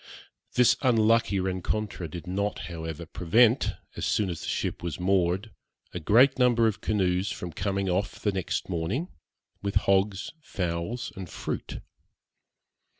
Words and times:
This 0.55 0.75
unlucky 0.81 1.39
rencontre 1.39 2.07
did 2.09 2.25
not, 2.25 2.57
however, 2.71 3.05
prevent, 3.05 3.73
as 3.95 4.03
soon 4.03 4.31
as 4.31 4.41
the 4.41 4.47
ship 4.47 4.81
was 4.81 4.99
moored, 4.99 5.51
a 5.93 5.99
great 5.99 6.39
number 6.39 6.65
of 6.65 6.81
canoes 6.81 7.31
from 7.31 7.53
coming 7.53 7.87
off 7.87 8.19
the 8.19 8.31
next 8.31 8.67
morning, 8.67 9.09
with 9.61 9.75
hogs, 9.75 10.31
fowls, 10.41 11.13
and 11.15 11.29
fruit. 11.29 11.81